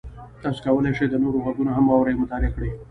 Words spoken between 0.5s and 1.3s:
کولی شئ د